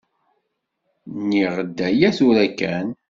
[1.17, 2.87] Nniɣ-d aya tura kan?